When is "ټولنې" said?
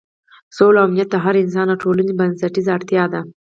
1.83-2.13